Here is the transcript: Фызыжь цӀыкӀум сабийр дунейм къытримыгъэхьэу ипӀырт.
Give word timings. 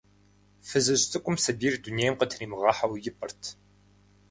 Фызыжь 0.67 1.05
цӀыкӀум 1.11 1.37
сабийр 1.43 1.75
дунейм 1.83 2.13
къытримыгъэхьэу 2.19 2.93
ипӀырт. 3.09 3.41